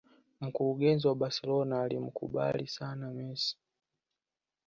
[0.41, 3.57] Mkurugenzi wa Barcelona alimkubali sana Messi